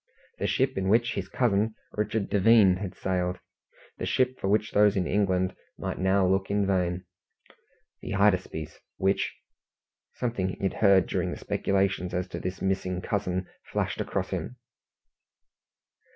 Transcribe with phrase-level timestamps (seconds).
[0.39, 3.37] The ship in which his cousin Richard Devine had sailed!
[3.99, 7.05] The ship for which those in England might now look in vain!
[8.01, 9.37] The Hydaspes which
[10.15, 14.55] something he had heard during the speculations as to this missing cousin flashed across him.